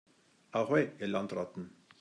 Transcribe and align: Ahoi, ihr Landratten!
Ahoi, 0.53 0.93
ihr 0.97 1.05
Landratten! 1.07 1.69